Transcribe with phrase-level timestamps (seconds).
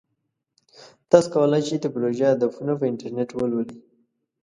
[1.09, 3.79] تاسو کولی شئ د پروژې هدفونه په انټرنیټ ولولئ.